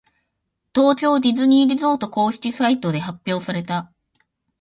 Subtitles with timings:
[0.73, 3.93] 東京ディズニーリゾート公式サイトで発表された。